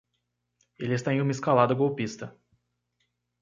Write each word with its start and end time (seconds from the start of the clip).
Ele 0.79 0.95
está 0.95 1.13
em 1.13 1.21
uma 1.21 1.29
escalada 1.29 1.75
golpista 1.75 2.35